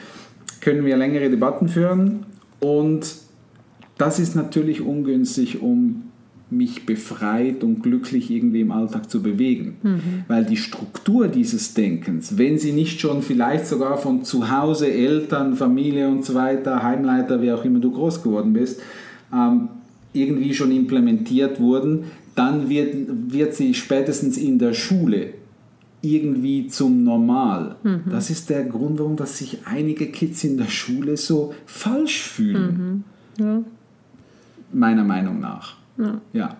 können 0.62 0.86
wir 0.86 0.98
längere 0.98 1.30
Debatten 1.30 1.68
führen. 1.68 2.26
Und 2.60 3.16
das 3.98 4.20
ist 4.20 4.36
natürlich 4.36 4.82
ungünstig, 4.82 5.62
um 5.62 6.04
mich 6.50 6.86
befreit 6.86 7.64
und 7.64 7.82
glücklich 7.82 8.30
irgendwie 8.30 8.62
im 8.62 8.72
Alltag 8.72 9.10
zu 9.10 9.22
bewegen. 9.22 9.78
Weil 10.28 10.46
die 10.46 10.58
Struktur 10.58 11.28
dieses 11.28 11.74
Denkens, 11.74 12.38
wenn 12.38 12.58
sie 12.58 12.72
nicht 12.72 13.00
schon 13.00 13.22
vielleicht 13.22 13.66
sogar 13.66 13.98
von 13.98 14.24
zu 14.24 14.52
Hause, 14.52 14.92
Eltern, 14.92 15.56
Familie 15.56 16.08
und 16.08 16.24
so 16.24 16.36
weiter, 16.36 16.84
Heimleiter, 16.84 17.42
wie 17.42 17.52
auch 17.52 17.66
immer 17.66 17.80
du 17.80 17.92
groß 17.92 18.24
geworden 18.24 18.54
bist, 18.54 18.82
ähm, 19.34 19.70
irgendwie 20.14 20.54
schon 20.54 20.72
implementiert 20.72 21.60
wurden, 21.60 22.06
dann 22.36 22.70
wird, 22.70 22.96
wird 23.32 23.54
sie 23.54 23.74
spätestens 23.74 24.38
in 24.38 24.60
der 24.60 24.74
Schule 24.74 25.34
irgendwie 26.02 26.68
zum 26.68 27.04
Normal. 27.04 27.78
Das 28.10 28.30
ist 28.30 28.50
der 28.50 28.66
Grund, 28.66 29.00
warum 29.00 29.16
dass 29.16 29.38
sich 29.38 29.60
einige 29.66 30.08
Kids 30.08 30.44
in 30.44 30.58
der 30.58 30.68
Schule 30.68 31.16
so 31.16 31.54
falsch 31.66 32.24
fühlen. 32.24 33.06
Meiner 34.74 35.04
Meinung 35.04 35.40
nach. 35.40 35.78
Ja. 36.34 36.58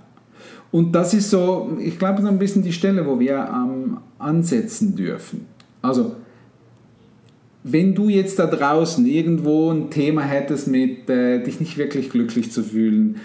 Und 0.72 0.94
das 0.94 1.14
ist 1.14 1.30
so, 1.30 1.78
ich 1.80 2.00
glaube, 2.00 2.22
so 2.22 2.28
ein 2.30 2.40
bisschen 2.40 2.64
die 2.64 2.74
Stelle, 2.74 3.06
wo 3.06 3.20
wir 3.20 3.36
ähm, 3.36 3.98
ansetzen 4.18 4.96
dürfen. 4.96 5.46
Also, 5.82 6.16
wenn 7.64 7.94
du 7.94 8.10
jetzt 8.10 8.40
da 8.40 8.48
draußen 8.48 9.06
irgendwo 9.06 9.72
ein 9.72 9.92
Thema 9.92 10.24
hättest 10.24 10.68
mit 10.68 11.10
äh, 11.10 11.44
dich 11.44 11.60
nicht 11.60 11.78
wirklich 11.78 12.10
glücklich 12.10 12.52
zu 12.52 12.64
fühlen, 12.64 13.18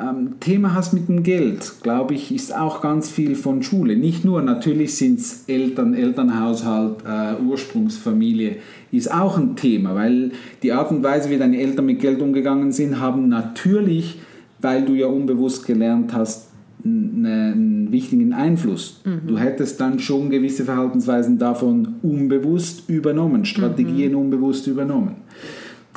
ähm, 0.00 0.40
Thema 0.40 0.74
hast 0.74 0.92
mit 0.92 1.08
dem 1.08 1.22
Geld, 1.22 1.74
glaube 1.82 2.14
ich, 2.14 2.34
ist 2.34 2.54
auch 2.54 2.80
ganz 2.80 3.10
viel 3.10 3.34
von 3.34 3.62
Schule. 3.62 3.96
Nicht 3.96 4.24
nur, 4.24 4.42
natürlich 4.42 4.96
sind 4.96 5.18
es 5.20 5.44
Eltern, 5.46 5.94
Elternhaushalt, 5.94 6.96
äh, 7.06 7.42
Ursprungsfamilie, 7.42 8.56
ist 8.92 9.12
auch 9.12 9.36
ein 9.38 9.56
Thema, 9.56 9.94
weil 9.94 10.32
die 10.62 10.72
Art 10.72 10.90
und 10.90 11.02
Weise, 11.02 11.30
wie 11.30 11.38
deine 11.38 11.58
Eltern 11.58 11.86
mit 11.86 12.00
Geld 12.00 12.20
umgegangen 12.20 12.72
sind, 12.72 13.00
haben 13.00 13.28
natürlich, 13.28 14.18
weil 14.60 14.84
du 14.84 14.94
ja 14.94 15.06
unbewusst 15.06 15.66
gelernt 15.66 16.12
hast, 16.12 16.50
einen 16.84 17.90
wichtigen 17.90 18.32
Einfluss. 18.32 19.00
Du 19.26 19.38
hättest 19.38 19.80
dann 19.80 19.98
schon 19.98 20.30
gewisse 20.30 20.64
Verhaltensweisen 20.64 21.36
davon 21.36 21.96
unbewusst 22.02 22.88
übernommen, 22.88 23.44
Strategien 23.44 24.14
unbewusst 24.14 24.66
übernommen. 24.68 25.16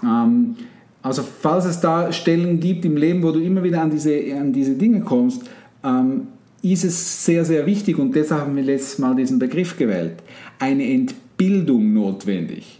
Ähm, 0.03 0.55
also 1.01 1.23
falls 1.23 1.65
es 1.65 1.79
da 1.79 2.11
Stellen 2.11 2.59
gibt 2.59 2.85
im 2.85 2.97
Leben, 2.97 3.23
wo 3.23 3.31
du 3.31 3.39
immer 3.39 3.63
wieder 3.63 3.81
an 3.81 3.89
diese, 3.89 4.15
an 4.35 4.51
diese 4.51 4.73
Dinge 4.73 5.01
kommst, 5.01 5.43
ähm, 5.83 6.27
ist 6.61 6.83
es 6.83 7.25
sehr, 7.25 7.45
sehr 7.45 7.65
wichtig 7.65 7.97
und 7.97 8.15
deshalb 8.15 8.41
haben 8.41 8.55
wir 8.55 8.63
letztes 8.63 8.99
Mal 8.99 9.15
diesen 9.15 9.39
Begriff 9.39 9.77
gewählt. 9.77 10.15
Eine 10.59 10.91
Entbildung 10.91 11.93
notwendig. 11.93 12.77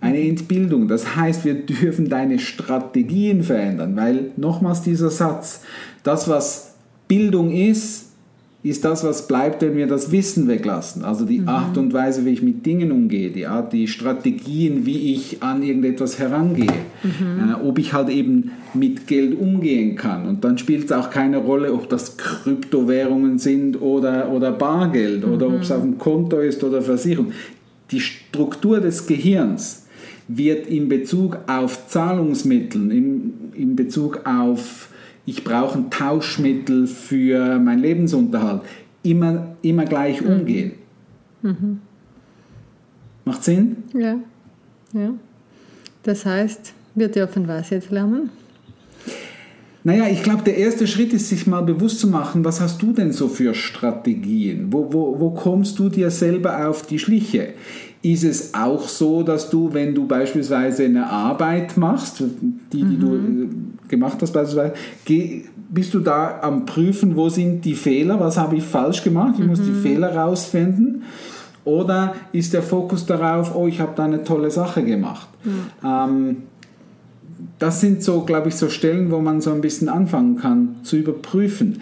Eine 0.00 0.20
Entbildung, 0.20 0.88
das 0.88 1.14
heißt, 1.14 1.44
wir 1.44 1.54
dürfen 1.54 2.08
deine 2.08 2.38
Strategien 2.38 3.42
verändern, 3.42 3.94
weil 3.94 4.30
nochmals 4.36 4.82
dieser 4.82 5.10
Satz, 5.10 5.62
das 6.02 6.28
was 6.28 6.74
Bildung 7.08 7.52
ist, 7.52 8.11
ist 8.64 8.84
das, 8.84 9.02
was 9.02 9.26
bleibt, 9.26 9.62
wenn 9.62 9.76
wir 9.76 9.88
das 9.88 10.12
Wissen 10.12 10.46
weglassen. 10.46 11.04
Also 11.04 11.24
die 11.24 11.42
Art 11.46 11.76
und 11.76 11.92
Weise, 11.92 12.24
wie 12.24 12.30
ich 12.30 12.42
mit 12.42 12.64
Dingen 12.64 12.92
umgehe, 12.92 13.30
die 13.30 13.46
Art, 13.46 13.72
die 13.72 13.88
Strategien, 13.88 14.86
wie 14.86 15.14
ich 15.14 15.42
an 15.42 15.64
irgendetwas 15.64 16.20
herangehe, 16.20 16.68
äh, 17.02 17.60
ob 17.60 17.78
ich 17.80 17.92
halt 17.92 18.08
eben 18.08 18.52
mit 18.72 19.08
Geld 19.08 19.36
umgehen 19.38 19.96
kann. 19.96 20.28
Und 20.28 20.44
dann 20.44 20.58
spielt 20.58 20.84
es 20.84 20.92
auch 20.92 21.10
keine 21.10 21.38
Rolle, 21.38 21.72
ob 21.72 21.88
das 21.88 22.16
Kryptowährungen 22.16 23.38
sind 23.40 23.80
oder, 23.80 24.30
oder 24.30 24.52
Bargeld 24.52 25.24
oder 25.24 25.48
ob 25.48 25.62
es 25.62 25.72
auf 25.72 25.82
dem 25.82 25.98
Konto 25.98 26.38
ist 26.38 26.62
oder 26.62 26.82
Versicherung. 26.82 27.32
Die 27.90 28.00
Struktur 28.00 28.78
des 28.78 29.08
Gehirns 29.08 29.86
wird 30.28 30.68
in 30.68 30.88
Bezug 30.88 31.38
auf 31.48 31.88
Zahlungsmittel, 31.88 32.92
in, 32.92 33.32
in 33.54 33.74
Bezug 33.74 34.20
auf 34.24 34.88
ich 35.24 35.44
brauche 35.44 35.78
ein 35.78 35.90
Tauschmittel 35.90 36.86
für 36.86 37.58
meinen 37.58 37.80
Lebensunterhalt, 37.80 38.62
immer, 39.02 39.56
immer 39.62 39.84
gleich 39.84 40.22
umgehen. 40.22 40.72
Macht 43.24 43.44
Sinn? 43.44 43.76
Ja. 43.94 44.16
ja. 44.92 45.10
Das 46.02 46.26
heißt, 46.26 46.72
wir 46.94 47.08
dürfen 47.08 47.46
was 47.46 47.70
jetzt 47.70 47.90
lernen? 47.90 48.30
Naja, 49.84 50.06
ich 50.08 50.22
glaube, 50.22 50.44
der 50.44 50.56
erste 50.56 50.86
Schritt 50.86 51.12
ist, 51.12 51.28
sich 51.28 51.46
mal 51.46 51.62
bewusst 51.62 51.98
zu 51.98 52.06
machen, 52.06 52.44
was 52.44 52.60
hast 52.60 52.80
du 52.82 52.92
denn 52.92 53.12
so 53.12 53.26
für 53.28 53.52
Strategien? 53.52 54.72
Wo, 54.72 54.92
wo, 54.92 55.18
wo 55.18 55.30
kommst 55.30 55.78
du 55.78 55.88
dir 55.88 56.10
selber 56.10 56.68
auf 56.68 56.86
die 56.86 57.00
Schliche? 57.00 57.54
Ist 58.02 58.24
es 58.24 58.52
auch 58.52 58.88
so, 58.88 59.22
dass 59.22 59.48
du, 59.48 59.72
wenn 59.72 59.94
du 59.94 60.06
beispielsweise 60.06 60.84
eine 60.84 61.08
Arbeit 61.08 61.76
machst, 61.76 62.22
die, 62.72 62.82
die 62.82 62.98
du 62.98 63.14
äh, 63.14 63.88
gemacht 63.88 64.18
hast 64.20 64.32
beispielsweise, 64.32 64.74
bist 65.70 65.94
du 65.94 66.00
da 66.00 66.40
am 66.42 66.66
Prüfen, 66.66 67.16
wo 67.16 67.28
sind 67.28 67.64
die 67.64 67.74
Fehler, 67.74 68.18
was 68.18 68.36
habe 68.36 68.56
ich 68.56 68.64
falsch 68.64 69.04
gemacht, 69.04 69.36
ich 69.38 69.46
muss 69.46 69.62
die 69.62 69.72
Fehler 69.72 70.14
rausfinden? 70.16 71.04
Oder 71.64 72.14
ist 72.32 72.52
der 72.52 72.62
Fokus 72.62 73.06
darauf, 73.06 73.54
oh, 73.54 73.68
ich 73.68 73.80
habe 73.80 73.92
da 73.94 74.04
eine 74.04 74.24
tolle 74.24 74.50
Sache 74.50 74.82
gemacht? 74.82 75.28
Ähm, 75.84 76.38
das 77.58 77.80
sind 77.80 78.02
so, 78.02 78.22
glaube 78.22 78.48
ich, 78.48 78.56
so 78.56 78.68
Stellen, 78.68 79.10
wo 79.12 79.20
man 79.20 79.40
so 79.40 79.52
ein 79.52 79.60
bisschen 79.60 79.88
anfangen 79.88 80.36
kann 80.36 80.76
zu 80.82 80.96
überprüfen. 80.96 81.80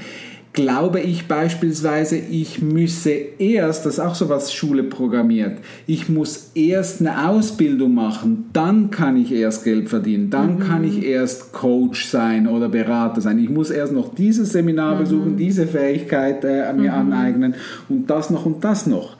Glaube 0.52 0.98
ich 0.98 1.28
beispielsweise, 1.28 2.16
ich 2.16 2.60
müsse 2.60 3.10
erst, 3.10 3.86
das 3.86 3.94
ist 3.94 4.00
auch 4.00 4.16
so 4.16 4.28
was 4.28 4.52
Schule 4.52 4.82
programmiert, 4.82 5.58
ich 5.86 6.08
muss 6.08 6.50
erst 6.56 7.00
eine 7.00 7.28
Ausbildung 7.28 7.94
machen, 7.94 8.46
dann 8.52 8.90
kann 8.90 9.16
ich 9.16 9.30
erst 9.30 9.62
Geld 9.62 9.88
verdienen, 9.88 10.28
dann 10.28 10.58
kann 10.58 10.82
ich 10.82 11.04
erst 11.04 11.52
Coach 11.52 12.06
sein 12.06 12.48
oder 12.48 12.68
Berater 12.68 13.20
sein. 13.20 13.38
Ich 13.38 13.48
muss 13.48 13.70
erst 13.70 13.92
noch 13.92 14.12
dieses 14.12 14.50
Seminar 14.50 14.98
besuchen, 14.98 15.36
diese 15.36 15.68
Fähigkeit 15.68 16.42
äh, 16.44 16.72
mir 16.72 16.94
aneignen 16.94 17.54
und 17.88 18.10
das 18.10 18.30
noch 18.30 18.44
und 18.44 18.64
das 18.64 18.88
noch. 18.88 19.16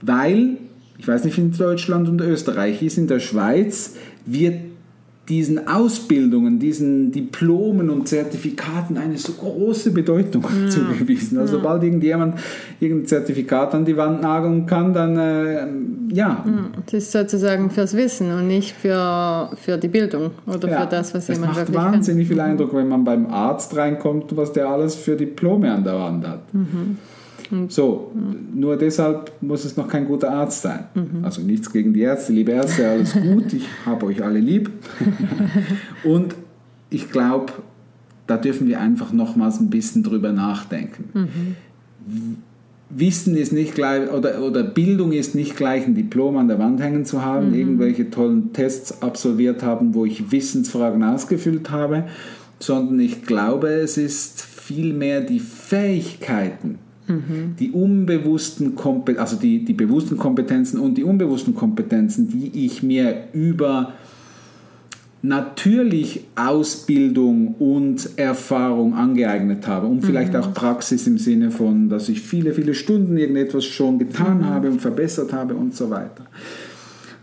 Weil, 0.00 0.58
ich 0.96 1.08
weiß 1.08 1.24
nicht, 1.24 1.36
wie 1.38 1.42
in 1.42 1.52
Deutschland 1.52 2.08
und 2.08 2.20
Österreich 2.20 2.84
ist, 2.84 2.98
in 2.98 3.08
der 3.08 3.18
Schweiz 3.18 3.96
wird 4.26 4.60
diesen 5.28 5.68
Ausbildungen, 5.68 6.58
diesen 6.58 7.12
Diplomen 7.12 7.90
und 7.90 8.08
Zertifikaten 8.08 8.96
eine 8.96 9.18
so 9.18 9.32
große 9.32 9.90
Bedeutung 9.90 10.42
Mhm. 10.42 10.70
zugewiesen. 10.70 11.38
Also 11.38 11.58
sobald 11.58 11.82
irgendjemand 11.82 12.38
irgendein 12.80 13.06
Zertifikat 13.06 13.74
an 13.74 13.84
die 13.84 13.96
Wand 13.96 14.22
nageln 14.22 14.66
kann, 14.66 14.94
dann 14.94 15.16
äh, 15.18 15.66
ja, 16.14 16.44
Das 16.86 16.94
ist 16.94 17.12
sozusagen 17.12 17.70
fürs 17.70 17.94
Wissen 17.96 18.32
und 18.32 18.46
nicht 18.46 18.72
für, 18.74 19.50
für 19.62 19.76
die 19.76 19.88
Bildung 19.88 20.30
oder 20.46 20.68
ja, 20.68 20.80
für 20.82 20.86
das, 20.86 21.14
was 21.14 21.26
das 21.26 21.36
jemand 21.36 21.52
macht 21.56 21.66
wirklich 21.68 21.76
wahnsinnig 21.76 22.28
viel 22.28 22.40
Eindruck, 22.40 22.74
wenn 22.74 22.88
man 22.88 23.04
beim 23.04 23.26
Arzt 23.26 23.76
reinkommt, 23.76 24.36
was 24.36 24.52
der 24.52 24.68
alles 24.68 24.94
für 24.94 25.16
Diplome 25.16 25.70
an 25.72 25.84
der 25.84 25.94
Wand 25.94 26.26
hat. 26.26 26.40
So, 27.68 28.12
nur 28.54 28.76
deshalb 28.76 29.32
muss 29.40 29.64
es 29.64 29.76
noch 29.76 29.88
kein 29.88 30.06
guter 30.06 30.30
Arzt 30.30 30.62
sein. 30.62 30.84
Also 31.22 31.42
nichts 31.42 31.72
gegen 31.72 31.92
die 31.92 32.00
Ärzte, 32.00 32.32
liebe 32.32 32.52
Ärzte, 32.52 32.88
alles 32.88 33.14
gut, 33.14 33.52
ich 33.52 33.66
habe 33.86 34.06
euch 34.06 34.22
alle 34.22 34.40
lieb. 34.40 34.70
Und 36.04 36.34
ich 36.90 37.10
glaube, 37.10 37.52
da 38.26 38.36
dürfen 38.36 38.68
wir 38.68 38.80
einfach 38.80 39.12
nochmals 39.12 39.60
ein 39.60 39.70
bisschen 39.70 40.02
drüber 40.02 40.32
nachdenken. 40.32 41.56
Wissen 42.90 43.36
ist 43.36 43.52
nicht 43.52 43.74
gleich, 43.74 44.10
oder, 44.10 44.42
oder 44.42 44.62
Bildung 44.62 45.12
ist 45.12 45.34
nicht 45.34 45.56
gleich 45.56 45.86
ein 45.86 45.94
Diplom 45.94 46.36
an 46.38 46.48
der 46.48 46.58
Wand 46.58 46.80
hängen 46.80 47.04
zu 47.04 47.22
haben, 47.22 47.54
irgendwelche 47.54 48.10
tollen 48.10 48.52
Tests 48.52 49.02
absolviert 49.02 49.62
haben, 49.62 49.94
wo 49.94 50.06
ich 50.06 50.32
Wissensfragen 50.32 51.02
ausgefüllt 51.02 51.70
habe, 51.70 52.04
sondern 52.60 52.98
ich 53.00 53.24
glaube, 53.24 53.68
es 53.68 53.98
ist 53.98 54.40
vielmehr 54.42 55.20
die 55.20 55.40
Fähigkeiten, 55.40 56.78
die 57.08 57.70
unbewussten 57.70 58.74
Kompetenzen, 58.74 59.20
also 59.20 59.36
die, 59.36 59.64
die 59.64 59.72
bewussten 59.72 60.16
Kompetenzen 60.16 60.78
und 60.78 60.96
die 60.96 61.04
unbewussten 61.04 61.54
Kompetenzen, 61.54 62.28
die 62.28 62.66
ich 62.66 62.82
mir 62.82 63.28
über 63.32 63.94
natürlich 65.20 66.24
Ausbildung 66.36 67.54
und 67.58 68.10
Erfahrung 68.16 68.94
angeeignet 68.94 69.66
habe 69.66 69.88
und 69.88 70.02
vielleicht 70.02 70.36
auch 70.36 70.54
Praxis 70.54 71.06
im 71.06 71.18
Sinne 71.18 71.50
von, 71.50 71.88
dass 71.88 72.08
ich 72.08 72.20
viele, 72.20 72.52
viele 72.52 72.74
Stunden 72.74 73.16
irgendetwas 73.16 73.64
schon 73.64 73.98
getan 73.98 74.46
habe 74.46 74.70
und 74.70 74.80
verbessert 74.80 75.32
habe 75.32 75.54
und 75.54 75.74
so 75.74 75.90
weiter. 75.90 76.26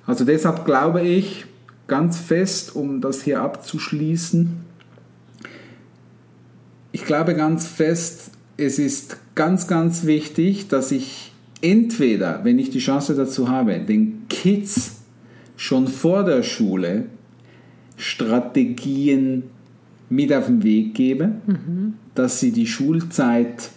Also 0.05 0.25
deshalb 0.25 0.65
glaube 0.65 1.01
ich 1.01 1.45
ganz 1.87 2.17
fest, 2.17 2.75
um 2.75 2.99
das 2.99 3.23
hier 3.23 3.41
abzuschließen, 3.41 4.49
ich 6.91 7.03
glaube 7.05 7.35
ganz 7.35 7.67
fest, 7.67 8.31
es 8.57 8.79
ist 8.79 9.17
ganz, 9.35 9.67
ganz 9.67 10.05
wichtig, 10.05 10.67
dass 10.67 10.91
ich 10.91 11.31
entweder, 11.61 12.41
wenn 12.43 12.59
ich 12.59 12.69
die 12.69 12.79
Chance 12.79 13.15
dazu 13.15 13.49
habe, 13.49 13.79
den 13.79 14.27
Kids 14.29 15.01
schon 15.57 15.87
vor 15.87 16.23
der 16.23 16.43
Schule 16.43 17.05
Strategien 17.97 19.43
mit 20.09 20.33
auf 20.33 20.47
den 20.47 20.63
Weg 20.63 20.93
gebe, 20.93 21.31
mhm. 21.47 21.93
dass 22.13 22.39
sie 22.39 22.51
die 22.51 22.67
Schulzeit, 22.67 23.69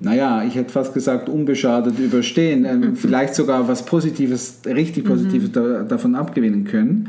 naja, 0.00 0.44
ich 0.44 0.54
hätte 0.54 0.72
fast 0.72 0.92
gesagt, 0.92 1.28
unbeschadet 1.28 1.98
überstehen, 1.98 2.62
mhm. 2.62 2.96
vielleicht 2.96 3.34
sogar 3.34 3.66
was 3.68 3.84
Positives, 3.84 4.60
richtig 4.66 5.04
Positives 5.04 5.48
mhm. 5.48 5.52
da, 5.52 5.82
davon 5.82 6.14
abgewinnen 6.14 6.64
können. 6.64 7.08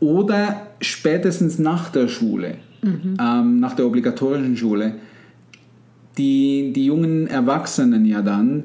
Oder 0.00 0.66
spätestens 0.80 1.58
nach 1.58 1.90
der 1.90 2.08
Schule, 2.08 2.56
ähm, 2.82 3.60
nach 3.60 3.74
der 3.74 3.86
obligatorischen 3.86 4.56
Schule, 4.56 4.94
die, 6.18 6.72
die 6.74 6.86
jungen 6.86 7.26
Erwachsenen 7.26 8.04
ja 8.04 8.22
dann 8.22 8.64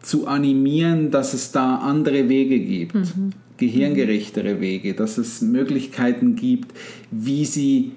zu 0.00 0.26
animieren, 0.26 1.10
dass 1.10 1.34
es 1.34 1.52
da 1.52 1.76
andere 1.76 2.28
Wege 2.28 2.58
gibt. 2.58 2.94
Mhm 2.94 3.32
gehirngerechtere 3.62 4.60
Wege, 4.60 4.94
dass 4.94 5.18
es 5.18 5.40
Möglichkeiten 5.40 6.34
gibt, 6.34 6.72
wie 7.12 7.44
sie 7.44 7.92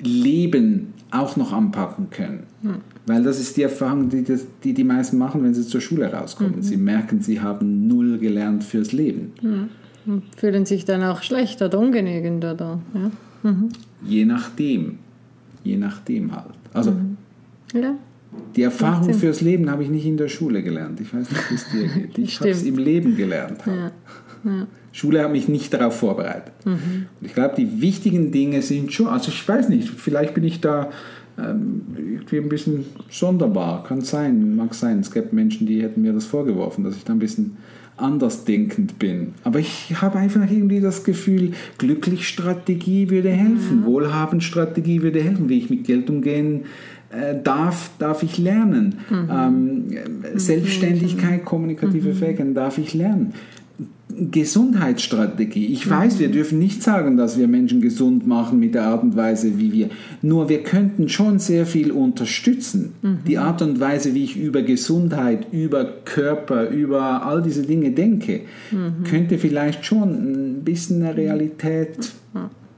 Leben 0.00 0.92
auch 1.12 1.36
noch 1.36 1.52
anpacken 1.52 2.10
können. 2.10 2.44
Mhm. 2.62 2.76
Weil 3.06 3.22
das 3.22 3.38
ist 3.38 3.56
die 3.56 3.62
Erfahrung, 3.62 4.08
die, 4.08 4.24
das, 4.24 4.44
die 4.64 4.74
die 4.74 4.82
meisten 4.82 5.16
machen, 5.18 5.44
wenn 5.44 5.54
sie 5.54 5.64
zur 5.64 5.80
Schule 5.80 6.12
rauskommen. 6.12 6.56
Mhm. 6.56 6.62
Sie 6.62 6.76
merken, 6.76 7.20
sie 7.20 7.40
haben 7.40 7.86
null 7.86 8.18
gelernt 8.18 8.64
fürs 8.64 8.90
Leben. 8.90 9.32
Mhm. 9.40 10.22
Fühlen 10.36 10.66
sich 10.66 10.84
dann 10.84 11.04
auch 11.04 11.22
schlecht 11.22 11.62
oder 11.62 11.78
ungenügend 11.78 12.44
oder? 12.44 12.80
Ja? 12.92 13.10
Je 14.06 14.24
nachdem. 14.24 14.98
Je 15.62 15.76
nachdem 15.76 16.32
halt. 16.32 16.54
Also, 16.72 16.92
mhm. 16.92 17.16
ja. 17.74 17.94
Die 18.56 18.62
Erfahrung 18.62 19.14
fürs 19.14 19.40
Leben 19.40 19.70
habe 19.70 19.84
ich 19.84 19.88
nicht 19.88 20.06
in 20.06 20.16
der 20.16 20.28
Schule 20.28 20.62
gelernt. 20.62 21.00
Ich 21.00 21.14
weiß 21.14 21.30
nicht, 21.30 21.50
wie 21.50 21.54
es 21.54 21.68
dir 21.70 21.88
geht. 21.88 22.18
Ich 22.18 22.40
habe 22.40 22.50
es 22.50 22.64
im 22.64 22.78
Leben 22.78 23.16
gelernt. 23.16 23.64
Halt. 23.64 23.92
Ja. 24.44 24.50
Ja. 24.50 24.66
Schule 24.92 25.22
hat 25.22 25.32
mich 25.32 25.48
nicht 25.48 25.72
darauf 25.72 25.98
vorbereitet. 25.98 26.52
Mhm. 26.64 27.06
Und 27.20 27.26
ich 27.26 27.34
glaube, 27.34 27.54
die 27.56 27.80
wichtigen 27.80 28.30
Dinge 28.30 28.62
sind 28.62 28.92
schon, 28.92 29.08
also 29.08 29.28
ich 29.28 29.48
weiß 29.48 29.68
nicht, 29.68 29.88
vielleicht 29.88 30.34
bin 30.34 30.44
ich 30.44 30.60
da 30.60 30.90
irgendwie 31.36 32.38
ein 32.38 32.48
bisschen 32.48 32.84
sonderbar, 33.10 33.82
kann 33.84 34.02
sein, 34.02 34.54
mag 34.56 34.74
sein. 34.74 35.00
Es 35.00 35.10
gibt 35.10 35.32
Menschen, 35.32 35.66
die 35.66 35.82
hätten 35.82 36.02
mir 36.02 36.12
das 36.12 36.26
vorgeworfen, 36.26 36.84
dass 36.84 36.96
ich 36.96 37.04
da 37.04 37.12
ein 37.12 37.18
bisschen 37.18 37.56
andersdenkend 37.96 38.98
bin. 38.98 39.34
Aber 39.44 39.58
ich 39.58 39.94
habe 40.00 40.18
einfach 40.18 40.50
irgendwie 40.50 40.80
das 40.80 41.04
Gefühl, 41.04 41.52
Glücklichstrategie 41.78 43.10
würde 43.10 43.30
helfen, 43.30 43.80
mhm. 43.80 43.84
Wohlhabendstrategie 43.84 45.02
würde 45.02 45.22
helfen, 45.22 45.48
wie 45.48 45.58
ich 45.58 45.70
mit 45.70 45.84
Geld 45.84 46.10
umgehen 46.10 46.64
äh, 47.10 47.40
darf, 47.42 47.90
darf 47.98 48.22
ich 48.22 48.38
lernen. 48.38 48.96
Mhm. 49.10 49.28
Ähm, 49.30 49.84
Selbstständigkeit, 50.34 51.44
kommunikative 51.44 52.10
mhm. 52.10 52.14
Fähigkeiten 52.14 52.54
darf 52.54 52.78
ich 52.78 52.94
lernen. 52.94 53.34
Gesundheitsstrategie. 54.16 55.66
Ich 55.66 55.88
weiß, 55.88 56.18
wir 56.20 56.30
dürfen 56.30 56.58
nicht 56.58 56.82
sagen, 56.82 57.16
dass 57.16 57.36
wir 57.36 57.48
Menschen 57.48 57.80
gesund 57.80 58.26
machen 58.26 58.60
mit 58.60 58.74
der 58.74 58.84
Art 58.84 59.02
und 59.02 59.16
Weise, 59.16 59.58
wie 59.58 59.72
wir. 59.72 59.90
Nur 60.22 60.48
wir 60.48 60.62
könnten 60.62 61.08
schon 61.08 61.38
sehr 61.40 61.66
viel 61.66 61.90
unterstützen. 61.90 62.94
Mhm. 63.02 63.18
Die 63.26 63.38
Art 63.38 63.60
und 63.62 63.80
Weise, 63.80 64.14
wie 64.14 64.24
ich 64.24 64.36
über 64.36 64.62
Gesundheit, 64.62 65.52
über 65.52 65.84
Körper, 66.04 66.68
über 66.68 67.26
all 67.26 67.42
diese 67.42 67.62
Dinge 67.62 67.90
denke, 67.90 68.42
mhm. 68.70 69.02
könnte 69.04 69.38
vielleicht 69.38 69.84
schon 69.84 70.58
ein 70.58 70.64
bisschen 70.64 71.02
eine 71.02 71.16
Realität, 71.16 72.12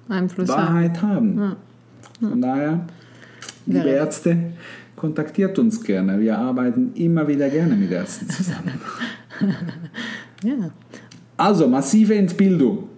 Einfluss 0.08 0.48
Wahrheit 0.48 1.02
haben. 1.02 1.38
haben. 1.40 1.56
Ja. 2.20 2.28
Von 2.30 2.40
daher, 2.40 2.86
liebe 3.66 3.88
ja. 3.88 3.94
Ärzte, 3.96 4.38
kontaktiert 4.94 5.58
uns 5.58 5.82
gerne. 5.82 6.18
Wir 6.18 6.38
arbeiten 6.38 6.92
immer 6.94 7.28
wieder 7.28 7.50
gerne 7.50 7.74
mit 7.74 7.90
Ärzten 7.90 8.30
zusammen. 8.30 8.80
ja. 10.46 10.70
Also, 11.36 11.68
massive 11.68 12.14
Entbildung. 12.14 12.88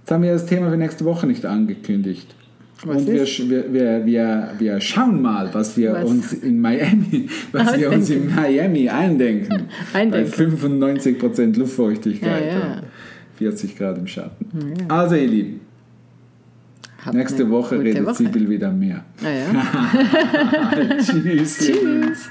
Jetzt 0.00 0.10
haben 0.10 0.22
wir 0.22 0.32
das 0.32 0.46
Thema 0.46 0.70
für 0.70 0.76
nächste 0.76 1.04
Woche 1.04 1.26
nicht 1.26 1.44
angekündigt. 1.44 2.34
Was 2.84 3.02
und 3.02 3.06
wir, 3.08 3.26
wir, 3.72 4.06
wir, 4.06 4.50
wir, 4.56 4.80
schauen 4.80 5.20
mal, 5.20 5.52
was 5.52 5.76
wir 5.76 5.94
was? 5.94 6.08
uns 6.08 6.32
in 6.32 6.60
Miami, 6.60 7.28
was 7.52 7.76
wir 7.76 7.90
uns 7.90 8.08
in 8.08 8.32
Miami 8.32 8.88
eindenken. 8.88 9.64
eindenken. 9.92 10.30
Bei 10.36 10.44
95% 10.44 11.58
Luftfeuchtigkeit 11.58 12.46
ja, 12.46 12.58
ja. 12.58 12.82
40 13.36 13.76
Grad 13.76 13.98
im 13.98 14.06
Schatten. 14.06 14.46
Ja. 14.78 14.96
Also 14.96 15.16
ihr 15.16 15.26
Lieben, 15.26 15.60
Habt 17.04 17.16
nächste 17.16 17.50
Woche 17.50 17.80
redet 17.80 18.06
Woche. 18.06 18.14
Sibyl 18.14 18.48
wieder 18.48 18.70
mehr. 18.70 19.04
Ah, 19.24 20.72
Tschüss. 21.02 21.58
Tschüss. 21.58 22.30